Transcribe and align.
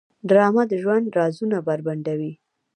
ډرامه 0.29 0.63
د 0.71 0.73
ژوند 0.83 1.05
رازونه 1.17 1.57
بربنډوي 1.67 2.31